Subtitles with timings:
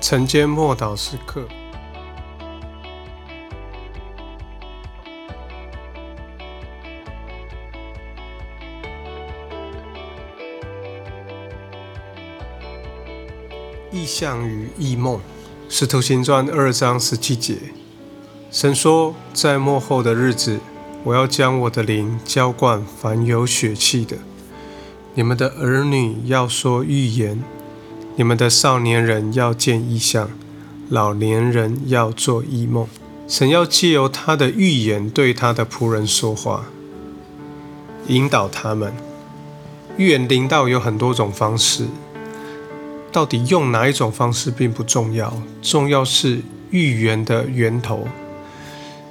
[0.00, 1.46] 晨间默祷时刻。
[13.92, 15.16] 意象与异梦，
[15.68, 17.56] 《使徒行传》二章十七节，
[18.50, 20.60] 神说：“在末后的日子，
[21.04, 24.16] 我要将我的灵浇灌凡有血气的，
[25.14, 27.44] 你们的儿女要说预言。”
[28.20, 30.28] 你们的少年人要见异象，
[30.90, 32.86] 老年人要做异梦。
[33.26, 36.66] 神要借由他的预言对他的仆人说话，
[38.08, 38.92] 引导他们。
[39.96, 41.86] 预言领导有很多种方式，
[43.10, 48.06] 到底用哪一种方式并不重要，重要是预言的源头。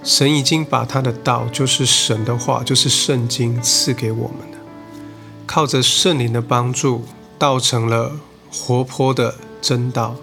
[0.03, 4.57] 神已经把他的道，就是神的话，就是圣经赐给我们的，
[5.47, 7.05] 靠着圣灵的帮助，
[7.39, 8.11] 道成了。
[8.51, 10.15] 活泼的真道，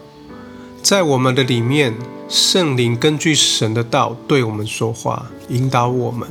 [0.83, 1.95] 在我们的里面，
[2.29, 6.29] 圣灵根据神的道对我们说话，引导我们。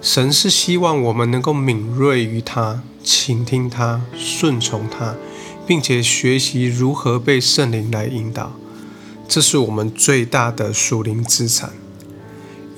[0.00, 5.14] 神是希望我们能够敏锐于他，倾听他，顺从他，
[5.66, 8.52] 并且学习如何被圣灵来引导。
[9.28, 11.72] 这是我们最大的属灵资产。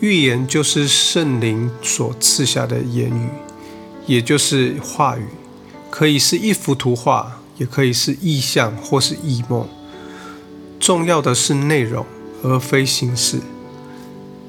[0.00, 3.28] 预言就是圣灵所赐下的言语，
[4.06, 5.28] 也就是话语，
[5.90, 7.41] 可以是一幅图画。
[7.56, 9.68] 也可以是意象或是异梦，
[10.80, 12.04] 重要的是内容，
[12.42, 13.40] 而非形式。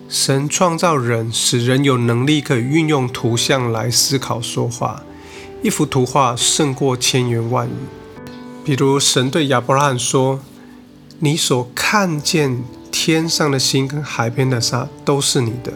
[0.10, 5.04] 神创造人，使人有能力可以运用图像来思考说话。
[5.64, 7.72] 一幅图画胜过千言万语。
[8.66, 10.42] 比如，神对亚伯拉罕说
[11.20, 15.74] ：“你所看见天上的星跟海边的沙都是你的。”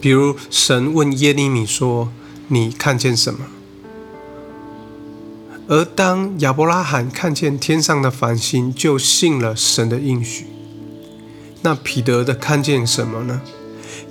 [0.00, 2.10] 比如，神问耶利米说
[2.48, 3.40] ：“你看见什么？”
[5.70, 10.48] 而当亚伯拉罕看见天上的繁星，就信了神的应许。
[11.62, 13.40] 那彼得的看见什么呢？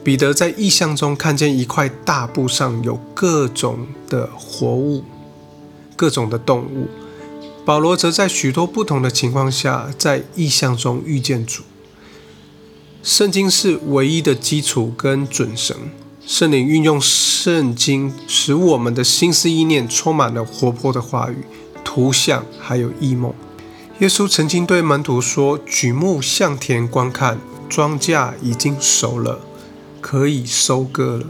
[0.01, 5.03] 彼得在异象中看见一块大布上有各种的活物、
[5.97, 6.87] 各种的动物。
[7.65, 11.63] 保罗则在许多不同的情况下，在异象中遇见主。
[13.03, 15.75] 圣经是唯一的基础跟准绳。
[16.29, 21.37] 圣灵运用圣经，使我们的心思意念充满了活泼的话语、
[21.83, 23.33] 图像，还有异梦。
[23.97, 29.39] 耶稣曾经对门徒说：“举目向田观看，庄稼已经熟了，
[29.99, 31.25] 可以收割了。”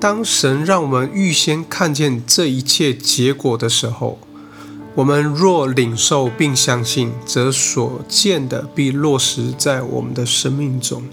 [0.00, 4.18] 当神让我们预先看见这一切结果的时候，
[4.96, 11.04] 我们若领受并相信，则所见的必落实在我们的生命中。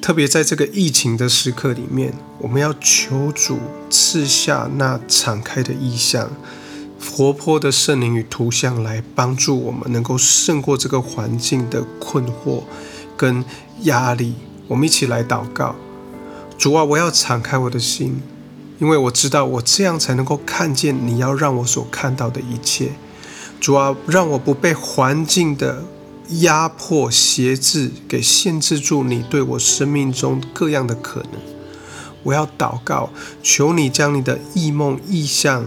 [0.00, 3.58] 特别在这个疫情的时刻里面，我们要求主
[3.90, 6.30] 赐下那敞开的意象、
[6.98, 12.62] 活泼的圣灵与图像，来帮助我们能够胜过这个环境的困惑
[13.16, 13.44] 跟
[13.82, 14.34] 压力。
[14.66, 15.74] 我们一起来祷告：
[16.56, 18.22] 主啊，我要敞开我的心，
[18.78, 22.92] 因为我知道我这样才能够看见你要让我所看到的一切。
[23.60, 25.84] 主啊，让我不被环境的。
[26.28, 31.32] 压迫、挟制，给限制住你对我生命中各样的可能。
[32.24, 33.10] 我要祷告，
[33.42, 35.66] 求你将你的异梦、意象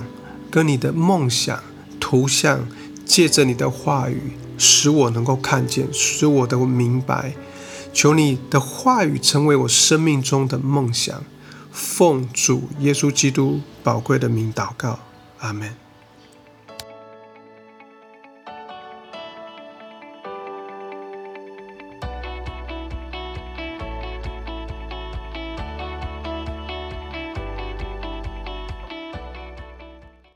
[0.51, 1.63] 跟你的梦想、
[1.99, 2.67] 图像，
[3.05, 7.33] 借着你的话语，使我能够看见，使我都明白。
[7.93, 11.23] 求你的话语成为我生命中的梦想。
[11.71, 14.99] 奉主耶稣基督宝贵的名祷告，
[15.39, 15.90] 阿门。